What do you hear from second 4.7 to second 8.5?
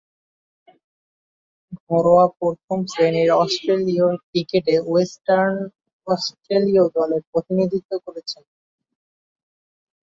Western Australia দলের প্রতিনিধিত্ব করেছেন।